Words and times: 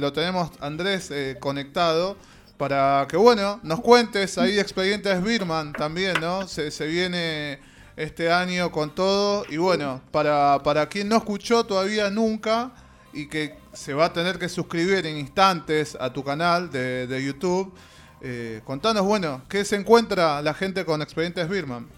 lo 0.00 0.12
tenemos 0.12 0.50
Andrés 0.60 1.10
eh, 1.10 1.36
conectado 1.38 2.16
para 2.56 3.06
que, 3.08 3.16
bueno, 3.16 3.60
nos 3.62 3.80
cuentes 3.80 4.36
ahí 4.36 4.58
expedientes 4.58 5.22
Birman 5.22 5.72
también, 5.72 6.20
¿no? 6.20 6.46
Se, 6.46 6.86
viene 6.86 7.58
este 7.96 8.30
año 8.30 8.70
con 8.70 8.94
todo 8.94 9.44
y 9.48 9.56
bueno, 9.56 10.02
para, 10.10 10.60
para 10.62 10.88
quien 10.88 11.08
no 11.08 11.16
escuchó 11.16 11.64
todavía 11.64 12.10
nunca 12.10 12.72
y 13.12 13.28
que 13.28 13.54
se 13.72 13.94
va 13.94 14.06
a 14.06 14.12
tener 14.12 14.38
que 14.38 14.48
suscribir 14.48 15.06
en 15.06 15.18
instantes 15.18 15.96
a 15.98 16.12
tu 16.12 16.22
canal 16.22 16.70
de, 16.70 17.06
de 17.06 17.24
YouTube, 17.24 17.72
eh, 18.20 18.60
contanos, 18.64 19.06
bueno, 19.06 19.42
¿qué 19.48 19.64
se 19.64 19.76
encuentra 19.76 20.42
la 20.42 20.52
gente 20.52 20.84
con 20.84 21.00
Expedientes 21.00 21.48
Birman? 21.48 21.88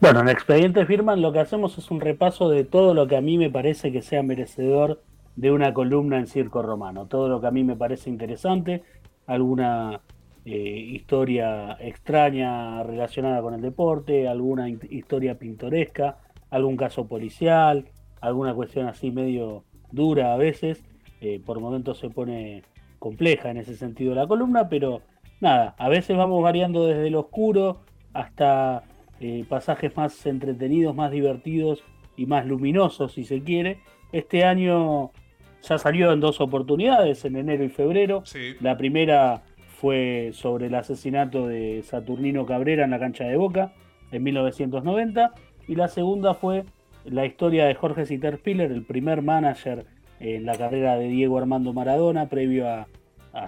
Bueno, 0.00 0.20
en 0.20 0.28
Expedientes 0.28 0.88
Birman 0.88 1.20
lo 1.20 1.32
que 1.32 1.40
hacemos 1.40 1.76
es 1.76 1.90
un 1.90 2.00
repaso 2.00 2.48
de 2.48 2.64
todo 2.64 2.94
lo 2.94 3.06
que 3.06 3.16
a 3.16 3.20
mí 3.20 3.36
me 3.36 3.50
parece 3.50 3.92
que 3.92 4.00
sea 4.00 4.22
merecedor 4.22 5.02
de 5.36 5.50
una 5.50 5.72
columna 5.72 6.18
en 6.18 6.26
Circo 6.26 6.62
Romano, 6.62 7.06
todo 7.06 7.28
lo 7.28 7.40
que 7.40 7.46
a 7.46 7.50
mí 7.50 7.64
me 7.64 7.76
parece 7.76 8.10
interesante, 8.10 8.82
alguna 9.26 10.00
eh, 10.44 10.58
historia 10.58 11.76
extraña 11.80 12.82
relacionada 12.82 13.40
con 13.42 13.54
el 13.54 13.60
deporte, 13.60 14.28
alguna 14.28 14.68
historia 14.68 15.38
pintoresca, 15.38 16.18
algún 16.50 16.76
caso 16.76 17.06
policial, 17.06 17.86
alguna 18.20 18.54
cuestión 18.54 18.86
así 18.86 19.10
medio 19.10 19.64
dura 19.90 20.34
a 20.34 20.36
veces, 20.36 20.84
eh, 21.20 21.40
por 21.44 21.60
momentos 21.60 21.98
se 21.98 22.10
pone 22.10 22.62
compleja 22.98 23.50
en 23.50 23.56
ese 23.56 23.76
sentido 23.76 24.14
la 24.14 24.26
columna, 24.26 24.68
pero 24.68 25.02
nada, 25.40 25.74
a 25.78 25.88
veces 25.88 26.16
vamos 26.16 26.42
variando 26.42 26.86
desde 26.86 27.10
lo 27.10 27.20
oscuro 27.20 27.80
hasta 28.12 28.84
eh, 29.20 29.44
pasajes 29.48 29.96
más 29.96 30.26
entretenidos, 30.26 30.94
más 30.94 31.10
divertidos 31.10 31.82
y 32.16 32.26
más 32.26 32.46
luminosos, 32.46 33.12
si 33.12 33.24
se 33.24 33.42
quiere. 33.42 33.78
Este 34.12 34.44
año 34.44 35.12
ya 35.62 35.78
salió 35.78 36.12
en 36.12 36.20
dos 36.20 36.40
oportunidades, 36.40 37.24
en 37.24 37.36
enero 37.36 37.64
y 37.64 37.68
febrero. 37.68 38.22
La 38.60 38.76
primera 38.76 39.42
fue 39.80 40.30
sobre 40.32 40.66
el 40.66 40.74
asesinato 40.74 41.46
de 41.46 41.82
Saturnino 41.82 42.46
Cabrera 42.46 42.84
en 42.84 42.90
la 42.90 42.98
cancha 42.98 43.24
de 43.24 43.36
Boca 43.36 43.72
en 44.10 44.22
1990 44.22 45.32
y 45.66 45.74
la 45.74 45.88
segunda 45.88 46.34
fue 46.34 46.64
la 47.04 47.26
historia 47.26 47.66
de 47.66 47.74
Jorge 47.74 48.06
Sitterspiller, 48.06 48.70
el 48.70 48.84
primer 48.84 49.22
manager 49.22 49.86
en 50.20 50.46
la 50.46 50.56
carrera 50.56 50.96
de 50.96 51.08
Diego 51.08 51.38
Armando 51.38 51.72
Maradona, 51.72 52.28
previo 52.28 52.68
a, 52.68 52.86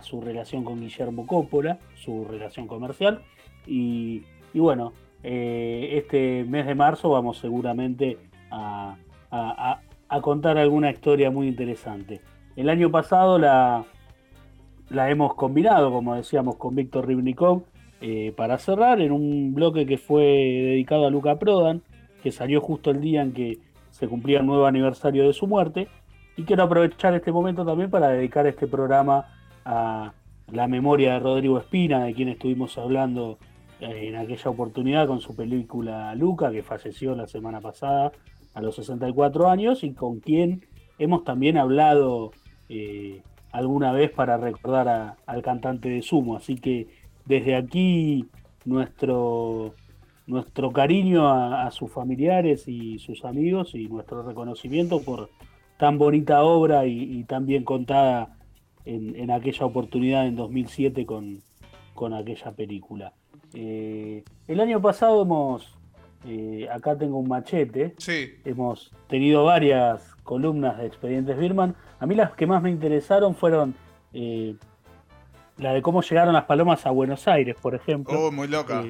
su 0.03 0.21
relación 0.21 0.65
con 0.65 0.81
Guillermo 0.81 1.27
Coppola, 1.27 1.79
su 1.95 2.25
relación 2.25 2.67
comercial. 2.67 3.21
Y, 3.67 4.23
bueno, 4.55 4.93
eh, 5.23 5.91
este 5.93 6.45
mes 6.45 6.67
de 6.67 6.75
marzo 6.75 7.11
vamos 7.11 7.39
seguramente 7.39 8.19
a, 8.51 8.97
contar 10.21 10.59
alguna 10.59 10.91
historia 10.91 11.31
muy 11.31 11.49
interesante. 11.49 12.21
El 12.57 12.69
año 12.69 12.91
pasado 12.91 13.39
la, 13.39 13.85
la 14.91 15.11
hemos 15.11 15.35
combinado, 15.35 15.91
como 15.91 16.15
decíamos, 16.15 16.57
con 16.57 16.75
Víctor 16.75 17.07
Ribnikov 17.07 17.63
eh, 18.01 18.33
para 18.37 18.59
cerrar 18.59 19.01
en 19.01 19.13
un 19.13 19.55
bloque 19.55 19.87
que 19.87 19.99
fue 19.99 20.23
dedicado 20.23 21.07
a 21.07 21.11
Luca 21.11 21.39
Prodan, 21.39 21.83
que 22.23 22.33
salió 22.33 22.61
justo 22.61 22.91
el 22.91 23.01
día 23.01 23.23
en 23.23 23.33
que 23.33 23.59
se 23.91 24.09
cumplía 24.09 24.41
el 24.41 24.47
nuevo 24.47 24.67
aniversario 24.67 25.27
de 25.27 25.33
su 25.33 25.47
muerte. 25.47 25.89
Y 26.37 26.43
quiero 26.45 26.65
aprovechar 26.65 27.15
este 27.15 27.33
momento 27.33 27.65
también 27.65 27.91
para 27.91 28.09
dedicar 28.09 28.47
este 28.47 28.67
programa 28.67 29.27
a 29.65 30.13
la 30.53 30.69
memoria 30.69 31.15
de 31.15 31.21
Rodrigo 31.21 31.59
Espina, 31.59 32.05
de 32.05 32.13
quien 32.13 32.29
estuvimos 32.29 32.77
hablando 32.77 33.39
eh, 33.81 34.09
en 34.09 34.17
aquella 34.17 34.51
oportunidad 34.51 35.07
con 35.07 35.21
su 35.21 35.35
película 35.35 36.15
Luca, 36.15 36.51
que 36.51 36.63
falleció 36.63 37.15
la 37.15 37.27
semana 37.27 37.61
pasada 37.61 38.13
a 38.55 38.63
los 38.63 38.77
64 38.77 39.49
años 39.49 39.85
y 39.85 39.93
con 39.93 40.21
quien 40.21 40.65
hemos 40.99 41.25
también 41.25 41.59
hablado 41.59 42.33
eh, 42.69 43.23
alguna 43.53 43.93
vez 43.93 44.11
para 44.11 44.37
recordar 44.37 45.17
al 45.27 45.43
cantante 45.43 45.89
de 45.89 46.03
Sumo. 46.03 46.37
Así 46.37 46.57
que 46.57 46.89
desde 47.27 47.57
aquí 47.57 48.27
nuestro 48.65 49.75
nuestro 50.27 50.73
cariño 50.73 51.29
a, 51.29 51.71
sus 51.71 51.91
familiares 51.91 52.67
y 52.67 52.99
sus 52.99 53.25
amigos 53.25 53.75
y 53.75 53.89
nuestro 53.89 54.23
reconocimiento 54.23 55.03
por 55.03 55.29
tan 55.79 55.99
bonita 55.99 56.43
obra 56.45 56.87
y, 56.87 57.25
tan 57.25 57.47
bien 57.47 57.65
contada 57.65 58.39
en, 58.85 59.31
aquella 59.31 59.67
oportunidad 59.67 60.27
en 60.27 60.37
2007 60.37 61.05
con, 61.05 61.41
con 61.95 62.15
aquella 62.15 62.53
película. 62.53 63.13
Eh, 63.53 64.25
el 64.49 64.61
año 64.61 64.81
pasado 64.81 65.23
hemos, 65.23 65.77
eh, 66.27 66.69
acá 66.73 66.97
tengo 66.97 67.19
un 67.19 67.29
machete, 67.29 67.95
hemos 68.45 68.91
tenido 69.09 69.45
varias 69.45 70.15
columnas 70.23 70.79
de 70.79 70.87
Expedientes 70.87 71.37
Birman. 71.37 71.75
A 72.01 72.07
mí 72.07 72.15
las 72.15 72.33
que 72.33 72.47
más 72.47 72.63
me 72.63 72.71
interesaron 72.71 73.35
fueron 73.35 73.75
eh, 74.13 74.57
la 75.59 75.73
de 75.73 75.83
cómo 75.83 76.03
llegaron 76.03 76.35
las 76.35 76.45
palomas 76.45 76.87
a 76.87 76.91
Buenos 76.91 77.29
Aires, 77.29 77.57
por 77.61 77.75
ejemplo. 77.75 78.19
Oh, 78.19 78.33
muy 78.33 78.49
loca. 78.49 78.83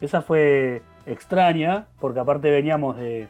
Esa 0.00 0.22
fue 0.22 0.82
extraña, 1.06 1.88
porque 2.00 2.20
aparte 2.20 2.50
veníamos 2.50 2.96
de, 2.96 3.28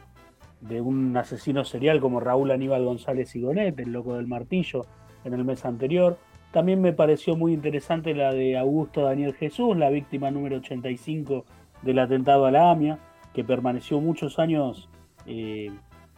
un 0.81 1.15
asesino 1.17 1.65
serial 1.65 1.99
como 1.99 2.19
Raúl 2.19 2.51
Aníbal 2.51 2.85
González 2.85 3.35
Igonet, 3.35 3.79
el 3.79 3.91
loco 3.91 4.15
del 4.15 4.27
martillo, 4.27 4.85
en 5.23 5.33
el 5.33 5.43
mes 5.43 5.65
anterior. 5.65 6.17
También 6.51 6.81
me 6.81 6.93
pareció 6.93 7.35
muy 7.35 7.53
interesante 7.53 8.15
la 8.15 8.33
de 8.33 8.57
Augusto 8.57 9.03
Daniel 9.03 9.35
Jesús, 9.35 9.77
la 9.77 9.89
víctima 9.89 10.31
número 10.31 10.57
85 10.57 11.45
del 11.81 11.99
atentado 11.99 12.45
a 12.45 12.51
la 12.51 12.71
AMIA, 12.71 12.99
que 13.33 13.43
permaneció 13.43 13.99
muchos 13.99 14.39
años 14.39 14.89
eh, 15.25 15.71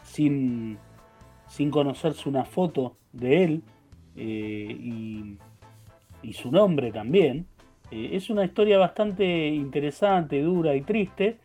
sin, 0.04 0.78
sin 1.48 1.70
conocerse 1.70 2.30
una 2.30 2.46
foto 2.46 2.96
de 3.12 3.44
él 3.44 3.64
eh, 4.16 4.78
y, 4.80 5.38
y, 6.22 6.34
su 6.34 6.52
nombre 6.52 6.92
también. 6.92 7.46
Eh, 7.92 8.12
es 8.14 8.30
una 8.30 8.46
historia 8.46 8.78
bastante 8.78 9.48
interesante, 9.50 10.42
dura 10.42 10.76
y 10.76 10.82
triste, 10.82 11.38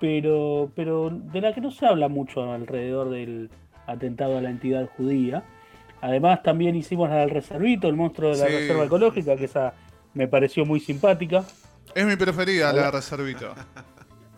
pero, 0.00 0.70
pero 0.74 1.10
de 1.10 1.40
la 1.40 1.52
que 1.52 1.60
no 1.60 1.70
se 1.70 1.86
habla 1.86 2.08
mucho 2.08 2.50
alrededor 2.52 3.10
del 3.10 3.50
atentado 3.86 4.38
a 4.38 4.40
la 4.40 4.50
entidad 4.50 4.88
judía. 4.96 5.44
Además 6.00 6.42
también 6.42 6.74
hicimos 6.74 7.08
la 7.08 7.18
del 7.18 7.30
reservito, 7.30 7.88
el 7.88 7.94
monstruo 7.94 8.30
de 8.30 8.38
la 8.38 8.46
reserva 8.46 8.84
ecológica, 8.84 9.36
que 9.36 9.44
esa 9.44 9.74
me 10.14 10.26
pareció 10.26 10.64
muy 10.64 10.80
simpática. 10.80 11.44
Es 11.94 12.06
mi 12.06 12.16
preferida, 12.16 12.72
la 12.72 12.90
reservito. 12.90 13.54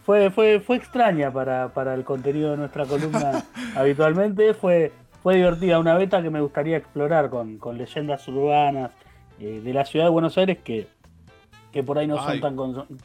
Fue, 0.04 0.30
fue, 0.30 0.60
fue 0.60 0.76
extraña 0.76 1.32
para, 1.32 1.72
para 1.72 1.94
el 1.94 2.04
contenido 2.04 2.50
de 2.50 2.58
nuestra 2.58 2.84
columna 2.84 3.44
habitualmente. 3.76 4.54
Fue, 4.54 4.92
fue 5.22 5.36
divertida, 5.36 5.78
una 5.78 5.94
beta 5.94 6.22
que 6.22 6.30
me 6.30 6.40
gustaría 6.40 6.76
explorar 6.76 7.30
con, 7.30 7.58
con 7.58 7.78
leyendas 7.78 8.26
urbanas 8.28 8.92
eh, 9.40 9.60
de 9.64 9.72
la 9.72 9.84
ciudad 9.84 10.06
de 10.06 10.10
Buenos 10.10 10.36
Aires 10.38 10.58
que 10.62 10.86
que 11.74 11.82
por 11.82 11.98
ahí 11.98 12.06
no 12.06 12.22
son 12.22 12.40
tan, 12.40 12.56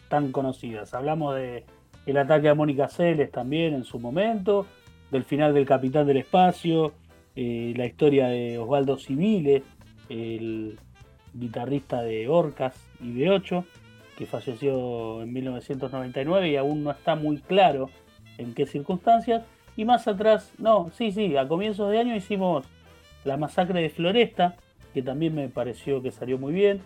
tan 0.10 0.32
conocidas. 0.32 0.94
Hablamos 0.94 1.36
de 1.36 1.66
el 2.06 2.18
ataque 2.18 2.50
a 2.50 2.54
Mónica 2.54 2.88
Celes 2.88 3.32
también 3.32 3.74
en 3.74 3.84
su 3.84 3.98
momento, 3.98 4.68
del 5.10 5.24
final 5.24 5.56
del 5.56 5.66
Capitán 5.66 6.06
del 6.06 6.18
Espacio, 6.18 6.94
eh, 7.36 7.74
la 7.76 7.88
historia 7.88 8.28
de 8.28 8.60
Osvaldo 8.60 9.00
Civile, 9.00 9.64
el 10.08 10.78
guitarrista 11.34 12.04
de 12.04 12.28
Orcas 12.28 12.76
y 13.02 13.12
de 13.14 13.32
8 13.32 13.66
que 14.20 14.26
falleció 14.26 15.22
en 15.22 15.32
1999 15.32 16.50
y 16.50 16.58
aún 16.58 16.84
no 16.84 16.92
está 16.92 17.16
muy 17.16 17.38
claro 17.38 17.90
en 18.38 18.54
qué 18.54 18.66
circunstancias. 18.66 19.44
Y 19.78 19.86
más 19.86 20.10
atrás, 20.10 20.52
no, 20.58 20.92
sí, 20.94 21.14
sí, 21.14 21.38
a 21.38 21.48
comienzos 21.48 21.90
de 21.90 22.00
año 22.00 22.14
hicimos 22.14 22.66
la 23.24 23.38
masacre 23.38 23.82
de 23.82 23.90
Floresta, 23.90 24.58
que 24.94 25.02
también 25.02 25.34
me 25.34 25.48
pareció 25.48 26.04
que 26.04 26.12
salió 26.12 26.38
muy 26.38 26.52
bien 26.52 26.82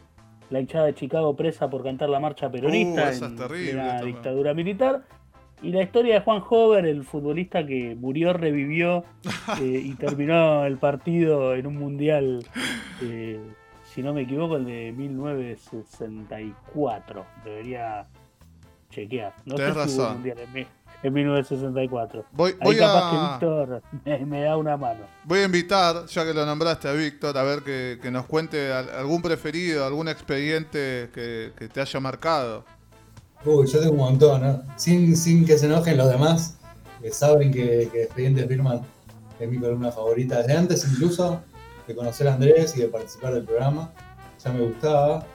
la 0.51 0.59
hinchada 0.59 0.85
de 0.85 0.93
Chicago 0.93 1.35
presa 1.35 1.71
por 1.71 1.83
cantar 1.83 2.09
la 2.09 2.19
marcha 2.19 2.51
peronista 2.51 3.09
uh, 3.09 3.53
en 3.55 3.77
la 3.77 4.01
dictadura 4.03 4.53
militar. 4.53 5.03
Y 5.63 5.71
la 5.71 5.81
historia 5.81 6.15
de 6.15 6.19
Juan 6.19 6.43
Hover, 6.47 6.85
el 6.85 7.03
futbolista 7.03 7.65
que 7.65 7.95
murió, 7.95 8.33
revivió 8.33 9.05
eh, 9.59 9.81
y 9.83 9.95
terminó 9.95 10.65
el 10.65 10.77
partido 10.77 11.55
en 11.55 11.65
un 11.65 11.77
mundial, 11.77 12.45
eh, 13.01 13.39
si 13.93 14.01
no 14.01 14.13
me 14.13 14.21
equivoco, 14.23 14.55
el 14.57 14.65
de 14.65 14.91
1964. 14.91 17.25
Debería 17.45 18.07
chequear. 18.89 19.35
No 19.45 19.53
Tienes 19.55 19.75
razón. 19.75 20.13
mundial 20.13 20.39
en, 20.39 20.67
en 21.03 21.13
1964. 21.13 22.25
Voy, 22.31 22.55
Ahí 22.59 22.75
capaz 22.77 23.39
que 23.39 23.45
Víctor 23.45 23.83
me, 24.25 24.41
da 24.41 24.57
una 24.57 24.75
mano. 24.77 25.01
Voy 25.25 25.39
a 25.39 25.45
invitar, 25.45 26.07
ya 26.07 26.25
que 26.25 26.33
lo 26.33 26.43
nombraste 26.45 26.87
a 26.87 26.93
Víctor, 26.93 27.37
a 27.37 27.43
ver 27.43 27.61
que, 27.61 27.99
nos 28.11 28.25
cuente 28.25 28.73
algún 28.73 29.21
preferido, 29.21 29.85
algún 29.85 30.07
expediente 30.07 31.11
que, 31.13 31.51
te 31.71 31.81
haya 31.81 31.99
marcado. 31.99 32.65
Uy, 33.45 33.67
yo 33.67 33.79
tengo 33.79 33.91
un 33.91 33.99
montón, 33.99 34.41
¿no? 34.41 34.63
Sin, 34.77 35.15
sin 35.15 35.45
que 35.45 35.55
se 35.57 35.67
enojen 35.67 35.97
los 35.97 36.09
demás, 36.09 36.57
que 37.01 37.11
saben 37.11 37.51
que, 37.51 37.89
que 37.91 38.03
Expedientes 38.03 38.47
Firman 38.47 38.81
es 39.39 39.49
mi 39.49 39.59
columna 39.59 39.91
favorita 39.91 40.37
desde 40.37 40.57
antes 40.57 40.87
incluso 40.89 41.43
de 41.87 41.95
conocer 41.95 42.27
a 42.27 42.33
Andrés 42.33 42.75
y 42.75 42.81
de 42.81 42.87
participar 42.87 43.33
del 43.33 43.43
programa. 43.43 43.91
Ya 44.43 44.51
me 44.51 44.61
gustaba. 44.65 45.25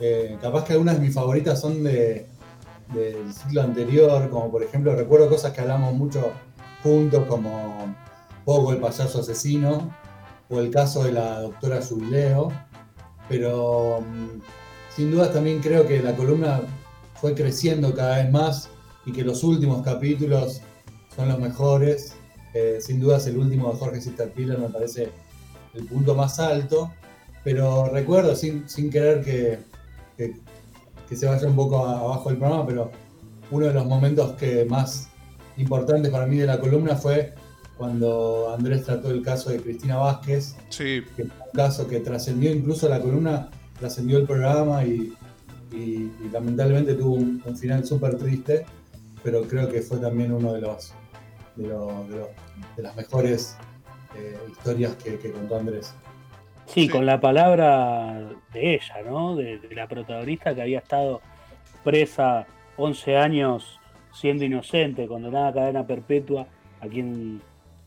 Eh, 0.00 0.36
capaz 0.40 0.64
que 0.64 0.72
algunas 0.74 0.96
de 0.96 1.06
mis 1.06 1.14
favoritas 1.14 1.60
son 1.60 1.82
de, 1.82 2.26
del 2.92 3.32
ciclo 3.32 3.62
anterior, 3.62 4.28
como 4.30 4.50
por 4.50 4.62
ejemplo 4.62 4.94
recuerdo 4.94 5.28
cosas 5.28 5.52
que 5.52 5.60
hablamos 5.60 5.94
mucho 5.94 6.32
juntos, 6.82 7.24
como 7.26 7.94
Poco 8.44 8.72
el 8.72 8.78
payaso 8.78 9.20
asesino, 9.20 9.92
o 10.48 10.60
el 10.60 10.70
caso 10.70 11.02
de 11.04 11.12
la 11.12 11.40
doctora 11.40 11.80
Jubileo, 11.82 12.52
pero 13.28 14.00
mm, 14.00 14.40
sin 14.94 15.10
dudas 15.10 15.32
también 15.32 15.60
creo 15.60 15.86
que 15.86 16.00
la 16.00 16.14
columna 16.14 16.60
fue 17.20 17.34
creciendo 17.34 17.94
cada 17.94 18.18
vez 18.18 18.30
más 18.30 18.68
y 19.04 19.12
que 19.12 19.24
los 19.24 19.42
últimos 19.42 19.82
capítulos 19.82 20.60
son 21.14 21.28
los 21.28 21.38
mejores. 21.38 22.14
Eh, 22.54 22.78
sin 22.80 23.00
dudas 23.00 23.26
el 23.26 23.36
último 23.36 23.70
de 23.70 23.78
Jorge 23.78 24.00
Sisterpiller 24.00 24.58
me 24.58 24.68
parece 24.68 25.10
el 25.76 25.84
punto 25.84 26.14
más 26.14 26.38
alto, 26.38 26.92
pero 27.44 27.88
recuerdo, 27.88 28.34
sin, 28.34 28.68
sin 28.68 28.90
querer 28.90 29.22
que, 29.22 29.58
que, 30.16 31.16
se 31.16 31.26
vaya 31.26 31.46
un 31.46 31.56
poco 31.56 31.86
abajo 31.86 32.30
el 32.30 32.36
programa, 32.36 32.66
pero 32.66 32.90
uno 33.50 33.66
de 33.66 33.72
los 33.72 33.86
momentos 33.86 34.32
que 34.32 34.64
más 34.64 35.08
importantes 35.56 36.10
para 36.10 36.26
mí 36.26 36.38
de 36.38 36.46
la 36.46 36.60
columna 36.60 36.96
fue 36.96 37.34
cuando 37.76 38.54
Andrés 38.56 38.84
trató 38.84 39.10
el 39.10 39.22
caso 39.22 39.50
de 39.50 39.60
Cristina 39.60 39.96
Vázquez, 39.96 40.56
sí. 40.70 41.02
que 41.14 41.24
fue 41.24 41.24
un 41.24 41.52
caso 41.52 41.86
que 41.86 42.00
trascendió 42.00 42.50
incluso 42.50 42.88
la 42.88 43.00
columna, 43.00 43.50
trascendió 43.78 44.18
el 44.18 44.26
programa 44.26 44.84
y, 44.84 45.12
lamentablemente 46.32 46.94
tuvo 46.94 47.16
un, 47.16 47.42
final 47.56 47.84
súper 47.84 48.16
triste, 48.16 48.64
pero 49.22 49.42
creo 49.42 49.68
que 49.68 49.82
fue 49.82 49.98
también 49.98 50.32
uno 50.32 50.54
de 50.54 50.62
los 50.62 50.94
de, 51.56 52.82
las 52.82 52.96
mejores 52.96 53.56
eh, 54.16 54.38
historias 54.50 54.94
que, 54.96 55.30
contó 55.30 55.56
Andrés. 55.56 55.94
Sí, 56.66 56.88
con 56.88 57.06
la 57.06 57.20
palabra 57.20 58.28
de 58.52 58.74
ella, 58.74 59.02
¿no? 59.04 59.36
De, 59.36 59.60
la 59.70 59.86
protagonista 59.86 60.54
que 60.54 60.62
había 60.62 60.78
estado 60.78 61.20
presa 61.84 62.46
11 62.76 63.16
años 63.16 63.80
siendo 64.12 64.44
inocente, 64.44 65.06
condenada 65.06 65.48
a 65.48 65.52
cadena 65.52 65.86
perpetua, 65.86 66.46
a 66.80 66.86
quien 66.88 67.40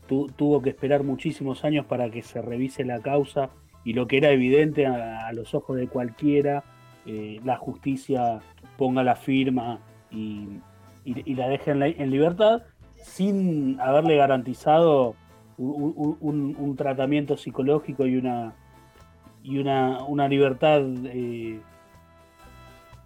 tuvo 0.08 0.60
que 0.60 0.70
esperar 0.70 1.04
muchísimos 1.04 1.64
años 1.64 1.86
para 1.86 2.10
que 2.10 2.22
se 2.22 2.42
revise 2.42 2.84
la 2.84 3.00
causa 3.00 3.50
y 3.84 3.92
lo 3.92 4.06
que 4.06 4.18
era 4.18 4.30
evidente 4.30 4.86
a, 4.86 5.32
los 5.32 5.54
ojos 5.54 5.76
de 5.76 5.88
cualquiera, 5.88 6.64
eh, 7.06 7.40
la 7.44 7.56
justicia 7.56 8.40
ponga 8.76 9.02
la 9.02 9.16
firma 9.16 9.80
y, 10.10 10.60
la 11.04 11.48
deje 11.48 11.70
en, 11.70 12.10
libertad 12.10 12.62
sin 12.96 13.80
haberle 13.80 14.16
garantizado 14.16 15.14
un, 15.60 16.74
tratamiento 16.76 17.36
psicológico 17.36 18.06
y 18.06 18.16
una 18.16 18.54
y 19.42 19.58
una, 19.58 20.04
una 20.04 20.28
libertad 20.28 20.82
eh, 21.06 21.60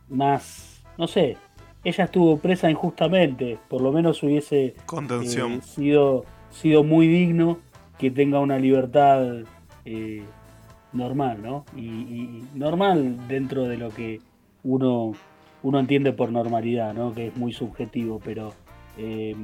más, 0.09 0.83
no 0.99 1.07
sé, 1.07 1.37
ella 1.85 2.05
estuvo 2.05 2.39
presa 2.39 2.71
injustamente, 2.71 3.59
por 3.69 3.81
lo 3.81 3.93
menos 3.93 4.23
hubiese 4.23 4.75
Contención. 4.87 5.53
Eh, 5.53 5.63
sido 5.63 6.25
sido 6.55 6.85
muy 6.85 7.09
digno 7.09 7.59
que 7.99 8.11
tenga 8.11 8.41
una 8.41 8.59
libertad 8.59 9.43
eh, 9.85 10.23
normal, 10.93 11.43
¿no? 11.43 11.65
Y, 11.77 12.45
normal 12.55 13.27
dentro 13.29 13.65
de 13.65 13.77
lo 13.77 13.91
que 13.91 14.21
uno, 14.63 15.13
uno 15.63 15.79
entiende 15.79 16.13
por 16.13 16.31
normalidad, 16.31 16.95
¿no? 16.95 17.13
Que 17.13 17.29
es 17.29 17.37
muy 17.37 17.53
subjetivo, 17.53 18.21
pero 18.25 18.53
eh, 18.97 19.35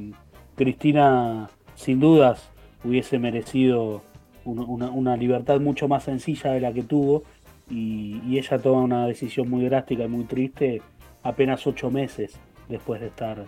Cristina, 0.55 1.49
sin 1.75 1.99
dudas, 1.99 2.49
hubiese 2.83 3.19
merecido 3.19 4.01
una, 4.45 5.15
libertad 5.17 5.59
mucho 5.59 5.87
más 5.87 6.03
sencilla 6.03 6.51
de 6.51 6.61
la 6.61 6.73
que 6.73 6.83
tuvo 6.83 7.23
y, 7.69 8.37
ella 8.37 8.57
toma 8.59 8.81
una 8.81 9.07
decisión 9.07 9.49
muy 9.49 9.65
drástica 9.65 10.03
y 10.03 10.07
muy 10.07 10.23
triste 10.23 10.81
apenas 11.23 11.65
ocho 11.67 11.91
meses 11.91 12.39
después 12.67 13.01
de 13.01 13.07
estar 13.07 13.45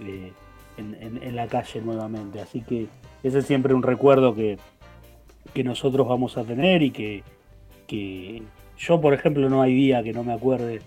eh, 0.00 0.32
en, 0.76 1.36
la 1.36 1.46
calle 1.46 1.80
nuevamente. 1.80 2.40
Así 2.40 2.60
que 2.62 2.86
ese 3.22 3.38
es 3.38 3.46
siempre 3.46 3.74
un 3.74 3.82
recuerdo 3.82 4.34
que, 4.34 4.58
nosotros 5.62 6.08
vamos 6.08 6.36
a 6.38 6.44
tener 6.44 6.82
y 6.82 6.90
que, 6.90 8.42
yo, 8.78 9.00
por 9.00 9.14
ejemplo, 9.14 9.48
no 9.48 9.62
hay 9.62 9.74
día 9.74 10.02
que 10.02 10.12
no 10.12 10.24
me 10.24 10.32
acuerde 10.32 10.80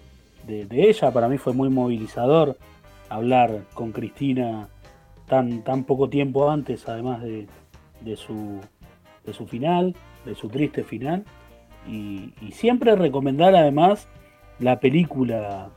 de, 0.46 0.68
ella. 0.72 1.12
Para 1.12 1.30
mí 1.30 1.38
fue 1.38 1.54
muy 1.54 1.70
movilizador 1.70 2.58
hablar 3.10 3.62
con 3.74 3.92
Cristina 3.92 4.68
tan, 5.28 5.64
tan 5.64 5.84
poco 5.84 6.10
tiempo 6.10 6.50
antes, 6.50 6.88
además 6.90 7.22
de, 7.22 7.48
su, 8.16 8.60
de 9.24 9.34
su 9.34 9.46
final, 9.48 9.96
de 10.26 10.36
su 10.36 10.50
triste 10.50 10.84
final. 10.84 11.24
Y, 11.88 12.34
siempre 12.52 12.96
recomendar 12.96 13.56
además 13.56 14.08
la 14.60 14.80
película 14.80 15.70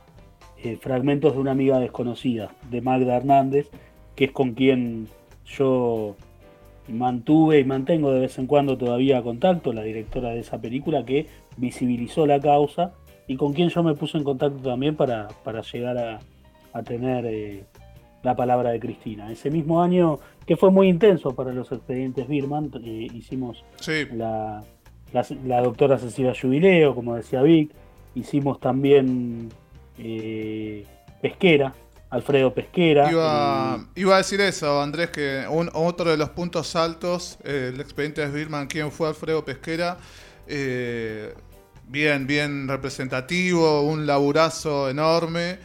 eh, 0.63 0.77
Fragmentos 0.77 1.33
de 1.33 1.39
una 1.39 1.51
amiga 1.51 1.79
desconocida 1.79 2.51
de 2.69 2.81
Magda 2.81 3.17
Hernández, 3.17 3.69
que 4.15 4.25
es 4.25 4.31
con 4.31 4.53
quien 4.53 5.07
yo 5.45 6.15
mantuve 6.87 7.59
y 7.59 7.63
mantengo 7.63 8.11
de 8.11 8.21
vez 8.21 8.37
en 8.39 8.47
cuando 8.47 8.77
todavía 8.77 9.21
contacto, 9.21 9.73
la 9.73 9.83
directora 9.83 10.29
de 10.29 10.39
esa 10.39 10.59
película 10.59 11.05
que 11.05 11.27
visibilizó 11.57 12.25
la 12.25 12.39
causa 12.39 12.93
y 13.27 13.35
con 13.35 13.53
quien 13.53 13.69
yo 13.69 13.83
me 13.83 13.93
puse 13.93 14.17
en 14.17 14.23
contacto 14.23 14.59
también 14.59 14.95
para, 14.95 15.27
llegar 15.71 16.19
a, 16.73 16.83
tener 16.83 17.25
eh, 17.25 17.65
la 18.23 18.35
palabra 18.35 18.71
de 18.71 18.79
Cristina. 18.79 19.31
Ese 19.31 19.49
mismo 19.49 19.81
año, 19.81 20.19
que 20.45 20.57
fue 20.57 20.71
muy 20.71 20.87
intenso 20.87 21.33
para 21.35 21.51
los 21.53 21.71
expedientes 21.71 22.27
Birman, 22.27 22.71
eh, 22.83 23.07
hicimos 23.13 23.63
la, 24.13 24.63
la, 25.45 25.61
doctora 25.61 25.97
Cecilia 25.97 26.33
Jubileo, 26.39 26.95
como 26.95 27.15
decía 27.15 27.41
Vic, 27.41 27.71
hicimos 28.15 28.59
también 28.59 29.49
eh, 29.97 30.85
Pesquera, 31.21 31.73
Alfredo 32.09 32.53
Pesquera. 32.53 33.09
Iba, 33.11 34.15
a 34.15 34.17
decir 34.17 34.41
eso, 34.41 34.81
Andrés, 34.81 35.11
que 35.11 35.45
otro 35.73 36.11
de 36.11 36.17
los 36.17 36.29
puntos 36.29 36.75
altos, 36.75 37.37
eh, 37.43 37.71
el 37.73 37.79
expediente 37.79 38.21
de 38.27 38.31
Birman, 38.31 38.67
¿quién 38.67 38.91
fue 38.91 39.07
Alfredo 39.07 39.45
Pesquera? 39.45 39.97
Bien, 41.89 42.27
bien 42.27 42.67
representativo, 42.67 43.81
un 43.81 44.05
laburazo 44.05 44.91
enorme. 44.91 45.57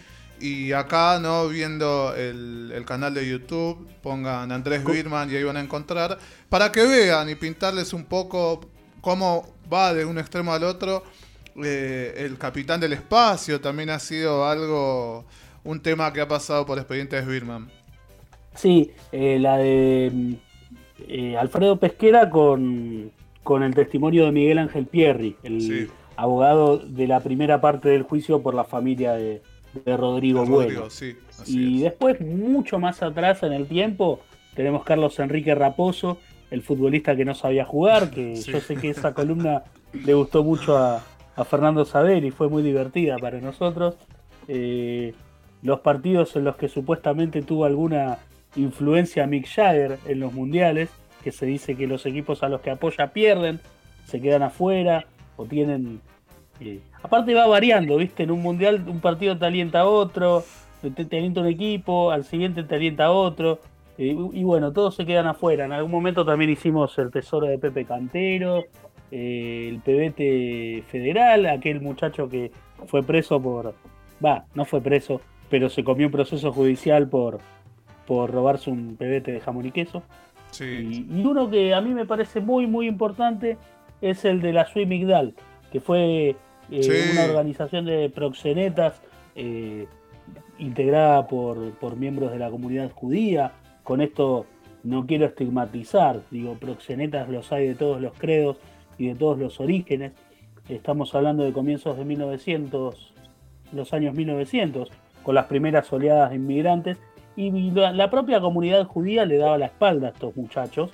Y 0.44 0.72
acá, 0.72 1.18
¿no? 1.22 1.48
Viendo 1.48 2.14
el, 2.14 2.84
canal 2.84 3.14
de 3.14 3.26
YouTube, 3.26 3.88
pongan 4.02 4.52
Andrés 4.52 4.84
Birman 4.84 5.30
y 5.32 5.36
ahí 5.36 5.42
van 5.42 5.56
a 5.56 5.60
encontrar, 5.60 6.18
para 6.50 6.70
que 6.70 6.84
vean 6.84 7.30
y 7.30 7.34
pintarles 7.34 7.94
un 7.94 8.04
poco 8.04 8.60
cómo 9.00 9.48
va 9.72 9.94
de 9.94 10.04
un 10.04 10.18
extremo 10.18 10.52
al 10.52 10.64
otro. 10.64 11.02
Eh, 11.64 12.12
el 12.18 12.36
capitán 12.36 12.78
del 12.78 12.92
espacio 12.92 13.58
también 13.58 13.88
ha 13.88 13.98
sido 13.98 14.46
algo 14.46 15.24
un 15.64 15.80
tema 15.80 16.12
que 16.12 16.20
ha 16.20 16.28
pasado 16.28 16.66
por 16.66 16.76
expedientes 16.76 17.26
Birman. 17.26 17.70
Sí, 18.54 18.90
eh, 19.12 19.38
la 19.40 19.56
de 19.56 20.36
eh, 21.08 21.38
Alfredo 21.38 21.78
Pesquera 21.78 22.28
con, 22.28 23.12
el 23.62 23.74
testimonio 23.74 24.26
de 24.26 24.32
Miguel 24.32 24.58
Ángel 24.58 24.84
Pierri, 24.84 25.36
el 25.42 25.88
abogado 26.16 26.76
de 26.76 27.06
la 27.06 27.20
primera 27.20 27.62
parte 27.62 27.88
del 27.88 28.02
juicio 28.02 28.42
por 28.42 28.54
la 28.54 28.64
familia 28.64 29.14
de, 29.14 29.40
Rodrigo, 29.84 30.44
Bueno. 30.46 30.88
y 31.46 31.82
después, 31.82 32.20
mucho 32.20 32.78
más 32.78 33.02
atrás 33.02 33.42
en 33.42 33.52
el 33.52 33.66
tiempo, 33.66 34.20
tenemos 34.54 34.84
Carlos 34.84 35.18
Enrique 35.18 35.54
Raposo, 35.54 36.18
el 36.50 36.62
futbolista 36.62 37.16
que 37.16 37.24
no 37.24 37.34
sabía 37.34 37.64
jugar, 37.64 38.10
que 38.10 38.34
yo 38.36 38.60
sé 38.60 38.76
que 38.76 38.90
esa 38.90 39.14
columna 39.14 39.64
le 39.92 40.14
gustó 40.14 40.44
mucho 40.44 40.76
a, 40.78 41.02
a 41.36 41.44
Fernando 41.44 41.84
Saber 41.84 42.24
y 42.24 42.30
fue 42.30 42.48
muy 42.48 42.62
divertida 42.62 43.16
para 43.18 43.40
nosotros. 43.40 43.96
Eh, 44.48 45.14
los 45.62 45.80
partidos 45.80 46.36
en 46.36 46.44
los 46.44 46.56
que 46.56 46.68
supuestamente 46.68 47.42
tuvo 47.42 47.64
alguna 47.64 48.18
influencia 48.56 49.26
Mick 49.26 49.48
Jagger 49.48 49.98
en 50.06 50.20
los 50.20 50.32
mundiales, 50.32 50.90
que 51.22 51.32
se 51.32 51.46
dice 51.46 51.74
que 51.74 51.86
los 51.86 52.04
equipos 52.06 52.42
a 52.42 52.48
los 52.48 52.60
que 52.60 52.70
apoya 52.70 53.12
pierden, 53.12 53.60
se 54.06 54.20
quedan 54.20 54.42
afuera 54.42 55.06
o 55.36 55.46
tienen... 55.46 56.00
Aparte 57.02 57.34
va 57.34 57.46
variando, 57.46 57.96
¿viste? 57.96 58.22
En 58.22 58.30
un 58.30 58.42
mundial 58.42 58.84
un 58.88 59.00
partido 59.00 59.36
te 59.36 59.46
alienta 59.46 59.80
a 59.80 59.86
otro, 59.86 60.44
te, 60.80 61.16
alienta 61.16 61.40
un 61.40 61.46
equipo, 61.46 62.10
al 62.10 62.24
siguiente 62.24 62.62
te 62.62 62.74
alienta 62.74 63.06
a 63.06 63.10
otro. 63.10 63.60
Eh, 63.98 64.16
y 64.32 64.44
bueno, 64.44 64.72
todos 64.72 64.94
se 64.94 65.06
quedan 65.06 65.26
afuera. 65.26 65.64
En 65.64 65.72
algún 65.72 65.92
momento 65.92 66.24
también 66.24 66.50
hicimos 66.50 66.98
el 66.98 67.10
tesoro 67.10 67.46
de 67.46 67.58
Pepe 67.58 67.84
Cantero, 67.84 68.64
eh, 69.10 69.68
el 69.70 69.80
pebete 69.80 70.82
federal, 70.88 71.46
aquel 71.46 71.80
muchacho 71.80 72.28
que 72.28 72.50
fue 72.86 73.02
preso 73.02 73.40
por... 73.40 73.74
Va, 74.24 74.46
no 74.54 74.64
fue 74.64 74.80
preso, 74.80 75.20
pero 75.50 75.68
se 75.68 75.84
comió 75.84 76.06
un 76.06 76.12
proceso 76.12 76.52
judicial 76.52 77.08
por, 77.08 77.38
por 78.06 78.30
robarse 78.30 78.70
un 78.70 78.96
pebete 78.96 79.32
de 79.32 79.40
jamón 79.40 79.66
y 79.66 79.70
queso. 79.70 80.02
Y, 80.60 81.06
uno 81.24 81.50
que 81.50 81.74
a 81.74 81.80
mí 81.80 81.90
me 81.90 82.06
parece 82.06 82.40
muy, 82.40 82.66
muy 82.66 82.86
importante 82.86 83.56
es 84.00 84.24
el 84.24 84.40
de 84.40 84.52
la 84.52 84.66
Sui 84.66 84.86
Migdal, 84.86 85.34
que 85.72 85.80
fue 85.80 86.36
eh, 86.70 87.10
una 87.12 87.24
organización 87.24 87.84
de 87.84 88.10
proxenetas 88.10 89.00
eh, 89.34 89.86
integrada 90.58 91.26
por, 91.26 91.72
por 91.72 91.96
miembros 91.96 92.32
de 92.32 92.38
la 92.38 92.50
comunidad 92.50 92.90
judía. 92.92 93.52
Con 93.82 94.00
esto 94.00 94.46
no 94.82 95.06
quiero 95.06 95.26
estigmatizar, 95.26 96.22
digo, 96.30 96.54
proxenetas 96.54 97.28
los 97.28 97.52
hay 97.52 97.68
de 97.68 97.74
todos 97.74 98.00
los 98.00 98.12
credos 98.18 98.58
y 98.98 99.08
de 99.08 99.14
todos 99.14 99.38
los 99.38 99.60
orígenes. 99.60 100.12
Estamos 100.68 101.14
hablando 101.14 101.44
de 101.44 101.52
comienzos 101.52 101.96
de 101.96 102.04
1900, 102.04 103.12
los 103.72 103.92
años 103.92 104.14
1900, 104.14 104.90
con 105.22 105.34
las 105.34 105.46
primeras 105.46 105.92
oleadas 105.92 106.30
de 106.30 106.36
inmigrantes 106.36 106.98
y 107.36 107.70
la, 107.72 108.10
propia 108.10 108.40
comunidad 108.40 108.86
judía 108.86 109.24
le 109.24 109.38
daba 109.38 109.58
la 109.58 109.66
espalda 109.66 110.08
a 110.08 110.10
estos 110.10 110.36
muchachos 110.36 110.90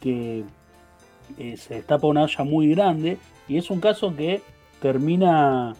que, 0.00 0.44
eh, 1.38 1.56
se 1.56 1.74
destapa 1.74 2.06
una 2.06 2.22
olla 2.22 2.44
muy 2.44 2.74
grande 2.74 3.18
y 3.48 3.58
es 3.58 3.70
un 3.70 3.80
caso 3.80 4.14
que 4.16 4.40
termina 4.82 5.74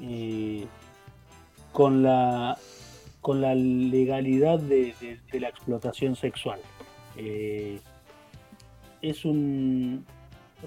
eh, 0.00 0.64
con, 1.72 2.04
la, 2.04 2.56
con 3.20 3.40
la 3.40 3.54
legalidad 3.54 4.60
de, 4.60 4.94
la 5.32 5.48
explotación 5.48 6.16
sexual. 6.16 6.60
Eh, 7.16 7.80
es 9.02 9.24
un... 9.24 10.06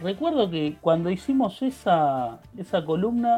Recuerdo 0.02 0.50
que 0.50 0.76
cuando 0.80 1.10
hicimos 1.10 1.62
esa, 1.62 2.40
esa 2.58 2.86
columna 2.86 3.38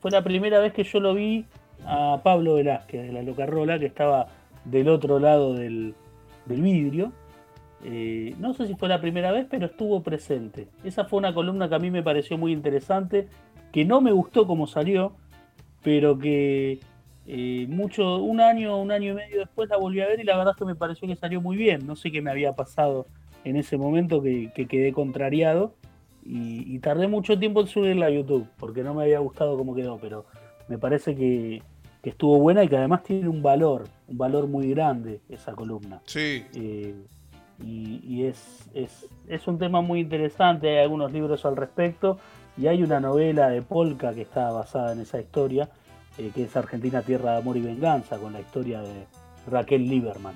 fue 0.00 0.10
la 0.10 0.22
primera 0.22 0.58
vez 0.58 0.72
que 0.72 0.84
yo 0.84 0.98
lo 1.00 1.14
vi 1.14 1.44
a 1.84 2.20
Pablo 2.24 2.54
Velázquez 2.54 3.06
de 3.06 3.12
la 3.12 3.22
Locarrola, 3.22 3.78
que 3.78 3.86
estaba 3.86 4.28
del 4.64 4.88
otro 4.88 5.18
lado 5.18 5.54
del, 5.54 5.94
del 6.46 6.62
vidrio. 6.62 7.12
Eh, 7.84 8.34
no 8.38 8.54
sé 8.54 8.66
si 8.66 8.74
fue 8.74 8.88
la 8.88 9.00
primera 9.00 9.32
vez, 9.32 9.46
pero 9.48 9.66
estuvo 9.66 10.02
presente. 10.02 10.68
Esa 10.84 11.04
fue 11.04 11.18
una 11.18 11.34
columna 11.34 11.68
que 11.68 11.74
a 11.74 11.80
mí 11.80 11.90
me 11.90 12.02
pareció 12.02 12.38
muy 12.38 12.52
interesante, 12.52 13.28
que 13.72 13.84
no 13.84 14.00
me 14.00 14.12
gustó 14.12 14.46
como 14.46 14.66
salió, 14.66 15.16
pero 15.82 16.18
que 16.18 16.78
eh, 17.26 17.66
mucho, 17.68 18.18
un 18.18 18.40
año, 18.40 18.80
un 18.80 18.90
año 18.90 19.12
y 19.12 19.14
medio 19.14 19.40
después 19.40 19.68
la 19.68 19.76
volví 19.76 20.00
a 20.00 20.06
ver 20.06 20.20
y 20.20 20.24
la 20.24 20.36
verdad 20.36 20.52
es 20.54 20.58
que 20.58 20.64
me 20.64 20.74
pareció 20.74 21.08
que 21.08 21.16
salió 21.16 21.40
muy 21.40 21.56
bien. 21.56 21.86
No 21.86 21.96
sé 21.96 22.10
qué 22.10 22.20
me 22.20 22.30
había 22.30 22.52
pasado 22.52 23.06
en 23.44 23.56
ese 23.56 23.76
momento 23.76 24.22
que, 24.22 24.52
quedé 24.52 24.92
contrariado 24.92 25.74
y, 26.24 26.78
tardé 26.78 27.08
mucho 27.08 27.38
tiempo 27.38 27.62
en 27.62 27.66
subirla 27.66 28.06
a 28.06 28.10
YouTube 28.10 28.46
porque 28.58 28.82
no 28.82 28.94
me 28.94 29.02
había 29.02 29.18
gustado 29.18 29.56
cómo 29.56 29.74
quedó, 29.74 29.98
pero 29.98 30.26
me 30.68 30.78
parece 30.78 31.16
que, 31.16 31.62
estuvo 32.02 32.38
buena 32.38 32.64
y 32.64 32.68
que 32.68 32.76
además 32.76 33.04
tiene 33.04 33.28
un 33.28 33.42
valor, 33.42 33.84
un 34.08 34.18
valor 34.18 34.48
muy 34.48 34.68
grande 34.70 35.20
esa 35.28 35.52
columna. 35.52 36.00
Sí. 36.06 36.44
Eh, 36.54 36.94
y, 37.64 38.24
es, 38.24 38.68
es, 38.74 39.46
un 39.46 39.56
tema 39.56 39.80
muy 39.80 40.00
interesante, 40.00 40.68
hay 40.68 40.78
algunos 40.78 41.12
libros 41.12 41.44
al 41.44 41.56
respecto 41.56 42.18
y 42.56 42.66
hay 42.66 42.82
una 42.82 43.00
novela 43.00 43.48
de 43.48 43.62
Polka 43.62 44.12
que 44.12 44.22
está 44.22 44.50
basada 44.50 44.92
en 44.92 45.00
esa 45.00 45.20
historia, 45.20 45.68
eh, 46.18 46.30
que 46.34 46.44
es 46.44 46.56
Argentina 46.56 47.02
Tierra 47.02 47.32
de 47.32 47.38
Amor 47.38 47.56
y 47.56 47.62
Venganza, 47.62 48.18
con 48.18 48.32
la 48.32 48.40
historia 48.40 48.80
de 48.82 49.06
Raquel 49.50 49.88
Lieberman. 49.88 50.34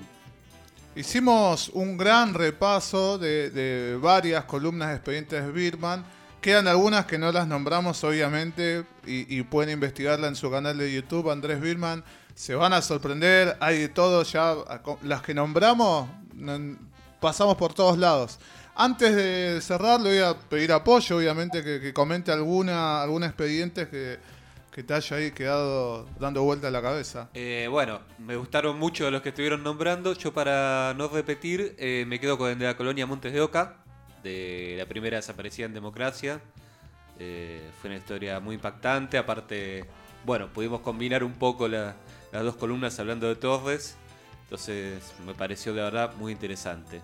Hicimos 0.95 1.69
un 1.69 1.95
gran 1.95 2.33
repaso 2.33 3.19
de, 3.19 3.99
varias 4.01 4.45
columnas 4.45 4.89
de 4.89 4.95
expedientes 4.95 5.53
Birman. 5.53 6.03
Quedan 6.41 6.67
algunas 6.67 7.05
que 7.05 7.19
no 7.19 7.31
las 7.31 7.47
nombramos, 7.47 8.03
obviamente, 8.03 8.83
y, 9.05 9.37
y, 9.37 9.43
pueden 9.43 9.73
investigarla 9.73 10.27
en 10.27 10.35
su 10.35 10.49
canal 10.49 10.77
de 10.77 10.91
YouTube, 10.91 11.29
Andrés 11.29 11.61
Birman. 11.61 12.03
Se 12.33 12.55
van 12.55 12.73
a 12.73 12.81
sorprender, 12.81 13.57
hay 13.59 13.77
de 13.79 13.89
todo 13.89 14.23
ya. 14.23 14.55
Las 15.03 15.21
que 15.21 15.35
nombramos, 15.35 16.07
pasamos 17.19 17.57
por 17.57 17.73
todos 17.73 17.97
lados. 17.97 18.39
Antes 18.79 19.15
de 19.15 19.59
cerrar, 19.61 19.99
le 19.99 20.09
voy 20.09 20.19
a 20.19 20.37
pedir 20.37 20.71
apoyo, 20.71 21.17
obviamente, 21.17 21.63
que, 21.63 21.93
comente 21.93 22.31
alguna, 22.31 23.01
algún 23.01 23.23
expediente 23.23 23.87
que, 23.89 24.19
te 24.83 24.93
haya 24.93 25.17
ahí 25.17 25.31
quedado 25.31 26.07
dando 26.19 26.43
vuelta 26.43 26.67
a 26.67 26.71
la 26.71 26.83
cabeza. 26.83 27.29
Eh, 27.33 27.67
bueno, 27.71 28.01
me 28.19 28.35
gustaron 28.35 28.77
mucho 28.77 29.09
los 29.09 29.23
que 29.23 29.29
estuvieron 29.29 29.63
nombrando. 29.63 30.13
Yo, 30.13 30.31
para 30.31 30.93
no 30.95 31.07
repetir, 31.07 31.75
eh, 31.79 32.05
me 32.07 32.19
quedo 32.19 32.37
con 32.37 32.51
el 32.51 32.59
de 32.59 32.65
la 32.65 32.77
colonia 32.77 33.07
Montes 33.07 33.33
de 33.33 33.41
Oca, 33.41 33.77
de 34.21 34.75
la 34.77 34.85
primera 34.85 35.17
desaparecida 35.17 35.65
en 35.65 35.73
democracia. 35.73 36.39
Eh, 37.17 37.67
fue 37.81 37.89
una 37.89 37.97
historia 37.97 38.39
muy 38.39 38.53
impactante. 38.53 39.17
Aparte, 39.17 39.85
bueno, 40.23 40.53
pudimos 40.53 40.81
combinar 40.81 41.23
un 41.23 41.33
poco 41.33 41.67
las 41.67 41.95
dos 42.31 42.55
columnas 42.55 42.99
hablando 42.99 43.27
de 43.27 43.35
Torres 43.35 43.97
entonces 44.47 45.03
me 45.25 45.33
pareció 45.33 45.73
de 45.73 45.81
verdad 45.81 46.13
muy 46.15 46.31
interesante. 46.31 47.01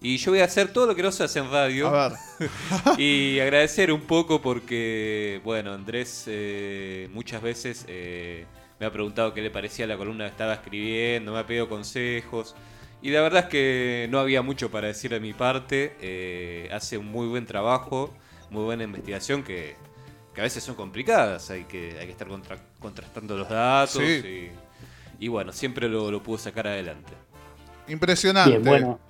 Y 0.00 0.16
yo 0.18 0.30
voy 0.30 0.40
a 0.40 0.44
hacer 0.44 0.72
todo 0.72 0.86
lo 0.86 0.94
que 0.94 1.02
no 1.02 1.10
se 1.10 1.24
hace 1.24 1.40
en 1.40 1.50
radio. 1.50 1.88
A 1.88 2.10
ver. 2.10 2.50
y 2.98 3.40
agradecer 3.40 3.92
un 3.92 4.02
poco 4.02 4.40
porque, 4.40 5.40
bueno, 5.44 5.72
Andrés 5.72 6.24
eh, 6.26 7.08
muchas 7.12 7.42
veces 7.42 7.84
eh, 7.88 8.46
me 8.78 8.86
ha 8.86 8.92
preguntado 8.92 9.34
qué 9.34 9.42
le 9.42 9.50
parecía 9.50 9.86
la 9.86 9.96
columna 9.96 10.24
que 10.24 10.30
estaba 10.30 10.54
escribiendo, 10.54 11.32
me 11.32 11.40
ha 11.40 11.46
pedido 11.46 11.68
consejos. 11.68 12.54
Y 13.02 13.10
la 13.10 13.22
verdad 13.22 13.44
es 13.44 13.48
que 13.48 14.08
no 14.10 14.20
había 14.20 14.42
mucho 14.42 14.70
para 14.70 14.86
decir 14.86 15.10
de 15.10 15.20
mi 15.20 15.32
parte. 15.32 15.96
Eh, 16.00 16.68
hace 16.72 16.96
un 16.96 17.06
muy 17.06 17.26
buen 17.26 17.46
trabajo, 17.46 18.14
muy 18.50 18.64
buena 18.64 18.84
investigación 18.84 19.42
que, 19.42 19.76
a 20.36 20.42
veces 20.42 20.62
son 20.62 20.76
complicadas. 20.76 21.50
Hay 21.50 21.64
que, 21.64 21.96
hay 21.98 22.06
que 22.06 22.12
estar 22.12 22.28
contrastando 22.78 23.36
los 23.36 23.48
datos. 23.48 24.00
Y, 24.00 24.50
y 25.18 25.26
bueno, 25.26 25.52
siempre 25.52 25.88
lo, 25.88 26.12
lo 26.12 26.22
pudo 26.22 26.38
sacar 26.38 26.68
adelante. 26.68 27.12
Impresionante. 27.88 28.50
Bien, 28.50 28.62
bueno. 28.62 29.07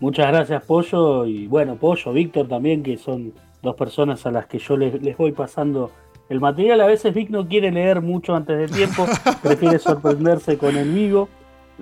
Muchas 0.00 0.28
gracias, 0.28 0.62
Pollo. 0.64 1.26
Y 1.26 1.46
bueno, 1.46 1.76
Pollo, 1.76 2.12
Víctor 2.12 2.48
también, 2.48 2.82
que 2.82 2.96
son 2.96 3.32
dos 3.62 3.74
personas 3.74 4.24
a 4.26 4.30
las 4.30 4.46
que 4.46 4.58
yo 4.58 4.76
les, 4.76 5.16
voy 5.16 5.32
pasando 5.32 5.90
el 6.28 6.40
material. 6.40 6.80
A 6.80 6.86
veces 6.86 7.14
Vic 7.14 7.30
no 7.30 7.46
quiere 7.48 7.70
leer 7.70 8.00
mucho 8.00 8.34
antes 8.34 8.58
de 8.58 8.68
tiempo, 8.68 9.06
prefiere 9.42 9.78
sorprenderse 9.78 10.58
con 10.58 10.76
el 10.76 10.92
vivo. 10.92 11.28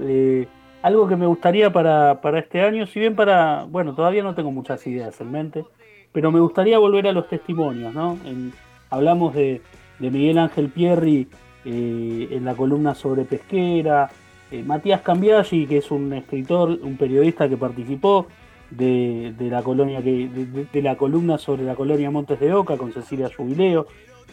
Eh, 0.00 0.46
algo 0.82 1.08
que 1.08 1.16
me 1.16 1.26
gustaría 1.26 1.72
para, 1.72 2.20
este 2.38 2.60
año, 2.60 2.86
si 2.86 3.00
bien 3.00 3.16
para, 3.16 3.64
bueno, 3.64 3.94
todavía 3.94 4.22
no 4.22 4.34
tengo 4.34 4.50
muchas 4.50 4.86
ideas 4.86 5.18
en 5.20 5.32
mente, 5.32 5.64
pero 6.12 6.30
me 6.30 6.40
gustaría 6.40 6.78
volver 6.78 7.08
a 7.08 7.12
los 7.12 7.28
testimonios, 7.28 7.94
¿no? 7.94 8.18
hablamos 8.90 9.34
de, 9.34 9.62
de 9.98 10.10
Miguel 10.10 10.38
Ángel 10.38 10.68
Pierri 10.68 11.26
eh, 11.64 12.28
en 12.30 12.44
la 12.44 12.54
columna 12.54 12.94
sobre 12.94 13.24
pesquera. 13.24 14.10
Eh, 14.50 14.62
Matías 14.62 15.00
Cambiaggi, 15.00 15.66
que 15.66 15.78
es 15.78 15.90
un 15.90 16.12
escritor, 16.12 16.78
un 16.82 16.96
periodista 16.96 17.48
que 17.48 17.56
participó 17.56 18.26
de, 18.70 19.34
la 19.38 19.62
colonia 19.62 20.00
de, 20.00 20.82
la 20.82 20.96
columna 20.96 21.38
sobre 21.38 21.64
la 21.64 21.74
colonia 21.74 22.10
Montes 22.10 22.40
de 22.40 22.52
Oca 22.52 22.76
con 22.76 22.92
Cecilia 22.92 23.30
Jubileo, 23.34 23.86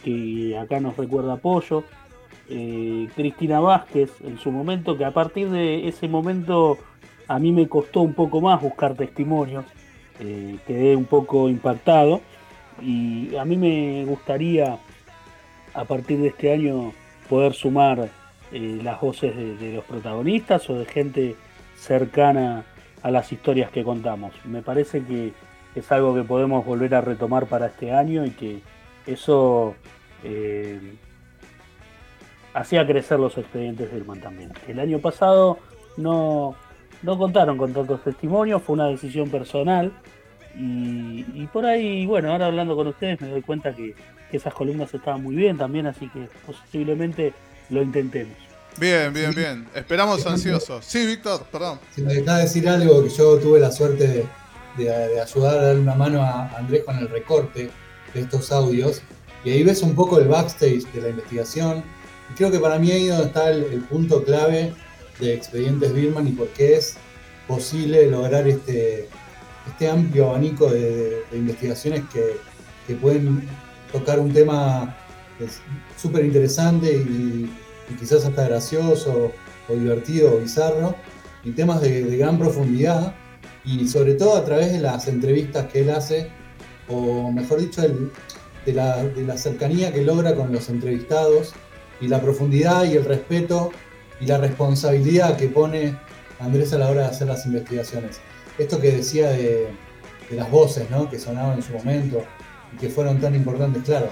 que 0.03 0.57
acá 0.57 0.79
nos 0.79 0.97
recuerda 0.97 1.33
apoyo. 1.33 1.83
Eh, 2.49 3.07
Cristina 3.15 3.59
Vázquez 3.59 4.11
en 4.21 4.37
su 4.37 4.51
momento, 4.51 4.97
que 4.97 5.05
a 5.05 5.11
partir 5.11 5.49
de 5.49 5.87
ese 5.87 6.07
momento 6.07 6.77
a 7.27 7.39
mí 7.39 7.51
me 7.51 7.67
costó 7.67 8.01
un 8.01 8.13
poco 8.13 8.41
más 8.41 8.61
buscar 8.61 8.95
testimonios, 8.95 9.65
quedé 10.67 10.95
un 10.95 11.05
poco 11.05 11.49
impactado 11.49 12.21
y 12.79 13.35
a 13.35 13.45
mí 13.45 13.57
me 13.57 14.05
gustaría 14.05 14.77
a 15.73 15.85
partir 15.85 16.19
de 16.19 16.27
este 16.27 16.51
año 16.51 16.93
poder 17.29 17.53
sumar 17.53 18.09
eh, 18.51 18.79
las 18.83 18.99
voces 18.99 19.35
de, 19.35 19.73
los 19.73 19.85
protagonistas 19.85 20.69
o 20.69 20.75
de 20.75 20.85
gente 20.85 21.35
cercana 21.77 22.63
a 23.01 23.11
las 23.11 23.31
historias 23.31 23.71
que 23.71 23.83
contamos. 23.83 24.33
Me 24.45 24.61
parece 24.61 25.03
que 25.03 25.33
es 25.75 25.91
algo 25.91 26.13
que 26.13 26.23
podemos 26.23 26.65
volver 26.65 26.93
a 26.95 27.01
retomar 27.01 27.45
para 27.47 27.67
este 27.67 27.93
año 27.93 28.25
y 28.25 28.31
que 28.31 28.59
eso 29.07 29.75
eh, 30.23 30.95
hacía 32.53 32.85
crecer 32.85 33.19
los 33.19 33.37
expedientes 33.37 33.91
de 33.91 33.97
Irman 33.97 34.19
también. 34.19 34.51
El 34.67 34.79
año 34.79 34.99
pasado 34.99 35.57
no, 35.97 36.55
no 37.01 37.17
contaron 37.17 37.57
con 37.57 37.73
tantos 37.73 38.03
testimonios, 38.03 38.61
fue 38.61 38.73
una 38.73 38.87
decisión 38.87 39.29
personal 39.29 39.91
y, 40.55 41.47
por 41.53 41.65
ahí, 41.65 42.05
bueno, 42.05 42.31
ahora 42.31 42.47
hablando 42.47 42.75
con 42.75 42.87
ustedes 42.87 43.21
me 43.21 43.29
doy 43.29 43.41
cuenta 43.41 43.73
que 43.73 43.95
esas 44.31 44.53
columnas 44.53 44.93
estaban 44.93 45.23
muy 45.23 45.35
bien 45.35 45.57
también, 45.57 45.87
así 45.87 46.09
que 46.09 46.27
posiblemente 46.45 47.33
lo 47.71 47.81
intentemos. 47.81 48.35
Bien, 48.77 49.11
bien, 49.11 49.33
bien. 49.33 49.67
Esperamos 49.75 50.25
ansiosos. 50.25 50.85
Sí, 50.85 51.05
Víctor, 51.05 51.45
perdón. 51.51 51.79
Si 51.95 52.01
me 52.01 52.13
dejas 52.13 52.43
decir 52.43 52.69
algo, 52.69 53.03
que 53.03 53.09
yo 53.09 53.37
tuve 53.37 53.59
la 53.59 53.71
suerte 53.71 54.27
de, 54.77 55.19
ayudar 55.19 55.57
a 55.57 55.61
dar 55.67 55.77
una 55.77 55.95
mano 55.95 56.21
a 56.21 56.47
Andrés 56.57 56.83
con 56.85 56.97
el 56.97 57.09
recorte 57.09 57.69
de 58.13 58.21
estos 58.21 58.51
audios, 58.51 59.01
y 59.43 59.51
ahí 59.51 59.63
ves 59.63 59.81
un 59.81 59.95
poco 59.95 60.19
el 60.19 60.27
backstage 60.27 60.85
de 60.93 61.01
la 61.01 61.09
investigación. 61.09 61.83
Y 62.31 62.33
creo 62.35 62.51
que 62.51 62.59
para 62.59 62.79
mí 62.79 62.91
ahí 62.91 63.07
donde 63.07 63.25
está 63.25 63.51
el, 63.51 63.81
punto 63.89 64.23
clave 64.23 64.73
de 65.19 65.33
Expedientes 65.33 65.93
Birman 65.93 66.27
y 66.27 66.31
por 66.31 66.47
qué 66.49 66.75
es 66.75 66.95
posible 67.47 68.07
lograr 68.07 68.47
este, 68.47 69.09
este 69.67 69.89
amplio 69.89 70.29
abanico 70.29 70.69
de, 70.71 71.23
investigaciones 71.33 72.03
que, 72.13 72.37
que 72.87 72.95
pueden 72.95 73.47
tocar 73.91 74.19
un 74.19 74.31
tema 74.31 74.95
súper 75.97 76.25
interesante 76.25 76.91
y, 76.91 77.49
quizás 77.99 78.23
hasta 78.23 78.47
gracioso 78.47 79.33
o 79.67 79.73
divertido 79.73 80.35
o 80.35 80.37
bizarro, 80.39 80.95
y 81.43 81.51
temas 81.51 81.81
de, 81.81 82.03
gran 82.17 82.39
profundidad, 82.39 83.15
y 83.65 83.87
sobre 83.87 84.13
todo 84.13 84.37
a 84.37 84.45
través 84.45 84.71
de 84.71 84.79
las 84.79 85.07
entrevistas 85.07 85.67
que 85.67 85.81
él 85.81 85.89
hace, 85.89 86.29
o 86.87 87.31
mejor 87.31 87.59
dicho, 87.59 87.81
de, 87.81 88.73
la, 88.73 89.37
cercanía 89.37 89.91
que 89.93 90.03
logra 90.03 90.35
con 90.35 90.53
los 90.53 90.69
entrevistados, 90.69 91.53
y 91.99 92.07
la 92.07 92.21
profundidad 92.21 92.85
y 92.85 92.93
el 92.95 93.05
respeto 93.05 93.71
y 94.19 94.25
la 94.25 94.37
responsabilidad 94.37 95.37
que 95.37 95.47
pone 95.47 95.95
Andrés 96.39 96.73
a 96.73 96.79
la 96.79 96.89
hora 96.89 97.01
de 97.01 97.07
hacer 97.07 97.27
las 97.27 97.45
investigaciones. 97.45 98.19
Esto 98.57 98.79
que 98.79 98.91
decía 98.91 99.29
de, 99.29 99.67
las 100.31 100.49
voces 100.49 100.89
¿no? 100.89 101.09
que 101.09 101.19
sonaban 101.19 101.57
en 101.57 101.63
su 101.63 101.73
momento, 101.73 102.23
que 102.79 102.89
fueron 102.89 103.19
tan 103.19 103.35
importantes, 103.35 103.83
claro. 103.83 104.09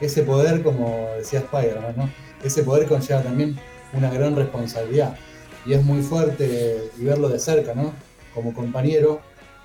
Ese 0.00 0.22
poder, 0.22 0.62
como 0.62 1.08
decía 1.16 1.40
Spider-Man, 1.40 1.94
¿no? 1.96 2.10
ese 2.42 2.62
poder 2.62 2.86
conlleva 2.86 3.22
también 3.22 3.56
una 3.92 4.10
gran 4.10 4.36
responsabilidad. 4.36 5.16
Y 5.64 5.72
es 5.72 5.82
muy 5.82 6.02
fuerte 6.02 6.90
y 6.98 7.04
verlo 7.04 7.28
de 7.30 7.38
cerca, 7.38 7.74
¿no? 7.74 7.92
Como 8.34 8.52
compañero, 8.52 9.20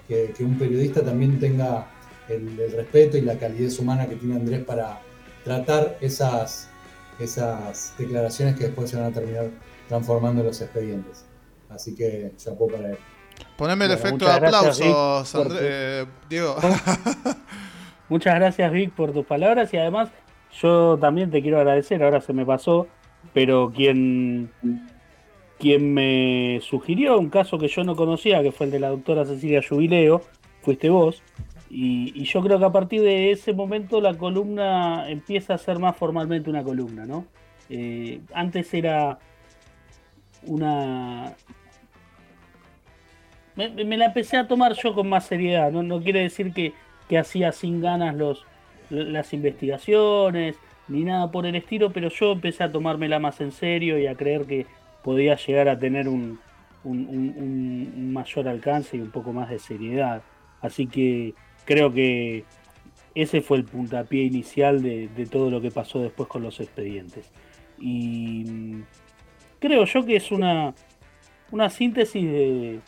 que, 0.07 0.33
un 0.39 0.57
periodista 0.57 1.03
también 1.03 1.39
tenga 1.39 1.87
el, 2.29 2.57
el 2.59 2.71
respeto 2.71 3.17
y 3.17 3.21
la 3.21 3.37
calidez 3.37 3.77
humana 3.79 4.07
que 4.07 4.15
tiene 4.15 4.35
Andrés 4.35 4.63
para 4.63 5.01
tratar 5.43 5.97
esas, 5.99 6.69
esas 7.19 7.93
declaraciones 7.97 8.55
que 8.55 8.65
después 8.65 8.89
se 8.89 8.95
van 8.97 9.07
a 9.07 9.11
terminar 9.11 9.49
transformando 9.89 10.41
en 10.41 10.47
los 10.47 10.61
expedientes. 10.61 11.25
Así 11.69 11.95
que 11.95 12.31
chapó 12.37 12.67
para 12.67 12.91
él. 12.91 12.97
Poneme 13.57 13.85
el 13.85 13.91
Bueno, 13.91 14.05
efecto 14.07 14.25
de 14.25 14.39
gracias, 14.39 14.79
aplausos, 14.79 14.79
Vic, 14.79 14.95
André- 14.95 15.43
por 15.43 15.47
tu- 15.49 15.57
eh, 15.61 16.05
Diego. 16.29 16.55
Muchas 18.09 18.35
gracias 18.35 18.71
Vic 18.71 18.91
por 18.91 19.13
tus 19.13 19.25
palabras 19.25 19.71
y 19.71 19.77
además 19.77 20.09
yo 20.59 20.97
también 20.97 21.29
te 21.29 21.43
quiero 21.43 21.59
agradecer, 21.59 22.03
ahora 22.03 22.21
se 22.21 22.33
me 22.33 22.43
pasó, 22.43 22.87
pero 23.33 23.71
quien, 23.71 24.49
quien 25.59 25.93
me 25.93 26.59
sugirió 26.63 27.19
un 27.19 27.29
caso 27.29 27.59
que 27.59 27.67
yo 27.67 27.83
no 27.83 27.95
conocía, 27.95 28.41
que 28.41 28.51
fue 28.51 28.65
el 28.65 28.71
de 28.71 28.79
la 28.79 28.89
doctora 28.89 29.25
Cecilia 29.25 29.61
Jubileo, 29.67 30.21
fuiste 30.63 30.89
vos, 30.89 31.21
y, 31.69 32.23
yo 32.23 32.41
creo 32.41 32.57
que 32.57 32.65
a 32.65 32.71
partir 32.71 33.01
de 33.01 33.29
ese 33.29 33.53
momento 33.53 34.01
la 34.01 34.15
columna 34.15 35.07
empieza 35.07 35.53
a 35.53 35.59
ser 35.59 35.77
más 35.77 35.95
formalmente 35.95 36.49
una 36.49 36.63
columna, 36.63 37.05
¿no? 37.05 37.27
Eh, 37.69 38.21
antes 38.33 38.73
era 38.73 39.19
una... 40.47 41.35
Me, 43.55 43.69
me 43.85 43.97
la 43.97 44.05
empecé 44.05 44.37
a 44.37 44.47
tomar 44.47 44.73
yo 44.73 44.95
con 44.95 45.09
más 45.09 45.27
seriedad, 45.27 45.71
no, 45.71 45.83
no 45.83 46.01
quiere 46.01 46.21
decir 46.21 46.53
que, 46.53 46.73
que 47.09 47.17
hacía 47.17 47.51
sin 47.51 47.81
ganas 47.81 48.15
los, 48.15 48.45
las 48.89 49.33
investigaciones 49.33 50.55
ni 50.87 51.03
nada 51.03 51.29
por 51.31 51.45
el 51.45 51.55
estilo, 51.55 51.91
pero 51.91 52.09
yo 52.09 52.31
empecé 52.31 52.63
a 52.63 52.71
tomármela 52.71 53.19
más 53.19 53.41
en 53.41 53.51
serio 53.51 53.99
y 53.99 54.07
a 54.07 54.15
creer 54.15 54.45
que 54.45 54.65
podía 55.03 55.35
llegar 55.35 55.69
a 55.69 55.77
tener 55.77 56.07
un, 56.07 56.39
un- 56.83 58.13
mayor 58.13 58.47
alcance 58.47 58.97
y 58.97 59.01
un 59.01 59.11
poco 59.11 59.33
más 59.33 59.49
de 59.49 59.59
seriedad. 59.59 60.21
Así 60.61 60.87
que 60.87 61.33
creo 61.65 61.93
que 61.93 62.43
ese 63.15 63.41
fue 63.41 63.57
el 63.57 63.65
puntapié 63.65 64.23
inicial 64.23 64.81
de, 64.81 65.07
de 65.09 65.25
todo 65.25 65.49
lo 65.51 65.61
que 65.61 65.71
pasó 65.71 65.99
después 65.99 66.27
con 66.29 66.41
los 66.43 66.59
expedientes. 66.59 67.29
Y 67.79 68.43
mm, 68.47 68.81
creo 69.59 69.85
yo 69.85 70.05
que 70.05 70.15
es 70.15 70.31
una, 70.31 70.73
una 71.51 71.69
síntesis 71.69 72.25
de, 72.25 72.79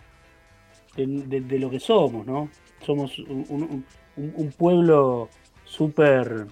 de, 0.96 1.60
lo 1.60 1.70
que 1.70 1.80
somos, 1.80 2.26
¿no? 2.26 2.50
Somos 2.86 3.18
un- 3.20 3.86
un- 4.18 4.52
pueblo 4.52 5.30
súper, 5.66 6.46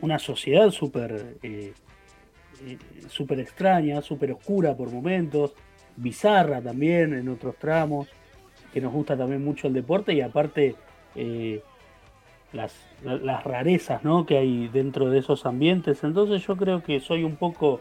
una 0.00 0.18
sociedad 0.18 0.70
súper 0.70 1.36
eh, 1.42 1.72
eh, 2.66 2.78
súper 3.08 3.40
extraña, 3.40 4.00
súper 4.02 4.32
oscura 4.32 4.76
por 4.76 4.90
momentos, 4.90 5.52
bizarra 5.96 6.60
también 6.60 7.14
en 7.14 7.28
otros 7.28 7.56
tramos, 7.56 8.08
que 8.72 8.80
nos 8.80 8.92
gusta 8.92 9.16
también 9.16 9.44
mucho 9.44 9.68
el 9.68 9.74
deporte 9.74 10.12
y 10.14 10.20
aparte 10.20 10.74
eh, 11.14 11.62
las, 12.52 12.74
la- 13.04 13.16
las 13.16 13.44
rarezas 13.44 14.02
¿no? 14.04 14.26
que 14.26 14.38
hay 14.38 14.68
dentro 14.68 15.10
de 15.10 15.18
esos 15.20 15.46
ambientes. 15.46 16.02
Entonces 16.04 16.44
yo 16.46 16.56
creo 16.56 16.82
que 16.82 17.00
soy 17.00 17.24
un 17.24 17.36
poco 17.36 17.80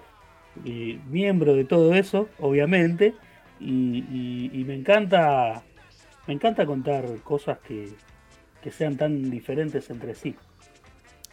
eh, 0.65 0.99
miembro 1.09 1.55
de 1.55 1.65
todo 1.65 1.93
eso, 1.95 2.29
obviamente, 2.39 3.15
y, 3.59 3.99
y- 4.11 4.51
y 4.53 4.63
me 4.65 4.75
encanta 4.75 5.63
me 6.27 6.33
encanta 6.35 6.65
contar 6.65 7.05
cosas 7.23 7.57
que, 7.59 7.89
que 8.63 8.71
sean 8.71 8.95
tan 8.97 9.29
diferentes 9.29 9.89
entre 9.89 10.15
sí. 10.15 10.35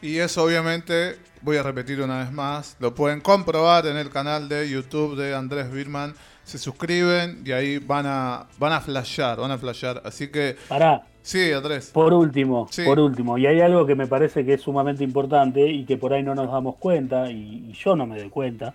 Y 0.03 0.17
eso 0.19 0.45
obviamente, 0.45 1.17
voy 1.43 1.59
a 1.59 1.63
repetir 1.63 2.01
una 2.01 2.19
vez 2.21 2.33
más, 2.33 2.77
lo 2.81 2.95
pueden 2.95 3.21
comprobar 3.21 3.87
en 3.87 3.97
el 3.97 4.09
canal 4.11 4.49
de 4.49 4.69
YouTube 4.69 5.15
de 5.17 5.35
Andrés 5.35 5.71
Birman. 5.71 6.15
Se 6.43 6.57
suscriben 6.59 7.43
y 7.45 7.53
ahí 7.53 7.79
van 7.79 8.07
a, 8.07 8.47
van 8.59 8.73
a 8.73 8.81
flashear, 8.81 9.39
van 9.39 9.51
a 9.51 9.59
flashear. 9.59 10.01
Así 10.05 10.29
que, 10.29 10.57
Pará, 10.69 11.03
sí, 11.23 11.53
Andrés. 11.53 11.91
Por 11.93 12.13
último, 12.15 12.67
Sí. 12.71 12.83
por 12.85 12.99
último, 12.99 13.37
y 13.39 13.47
hay 13.47 13.61
algo 13.61 13.87
que 13.87 13.95
me 13.95 14.07
parece 14.07 14.45
que 14.45 14.55
es 14.55 14.63
sumamente 14.63 15.05
importante 15.05 15.69
y 15.69 15.85
que 15.85 15.97
por 15.99 16.13
ahí 16.15 16.23
no 16.23 16.35
nos 16.35 16.51
damos 16.51 16.77
cuenta, 16.77 17.31
y, 17.31 17.67
y 17.69 17.73
yo 17.75 17.95
no 17.95 18.07
me 18.07 18.19
doy 18.19 18.31
cuenta, 18.31 18.75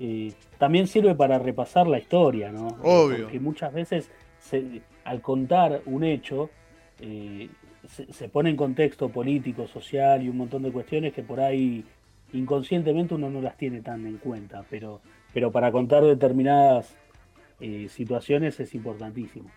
eh, 0.00 0.32
también 0.58 0.86
sirve 0.88 1.14
para 1.14 1.38
repasar 1.38 1.86
la 1.86 1.98
historia, 1.98 2.50
¿no? 2.50 2.66
Obvio. 2.82 3.24
Porque 3.24 3.38
muchas 3.40 3.72
veces 3.74 4.10
se- 4.40 4.80
al 5.04 5.20
contar 5.20 5.82
un 5.86 6.02
hecho, 6.02 6.48
eh, 6.98 7.48
se, 7.92 8.28
pone 8.28 8.50
en 8.50 8.56
contexto 8.56 9.08
político, 9.10 9.66
social 9.66 10.22
y 10.22 10.28
un 10.28 10.36
montón 10.38 10.62
de 10.62 10.72
cuestiones 10.72 11.12
que 11.12 11.22
por 11.22 11.40
ahí 11.40 11.84
inconscientemente 12.32 13.14
uno 13.14 13.28
no 13.28 13.40
las 13.42 13.56
tiene 13.56 13.82
tan 13.82 14.06
en 14.06 14.16
cuenta, 14.16 14.64
pero, 14.70 15.00
pero 15.34 15.52
para 15.52 15.70
contar 15.70 16.02
determinadas 16.02 16.96
eh, 17.60 17.88
situaciones 17.90 18.58
es 18.60 18.74
importantísimo. 18.74 19.50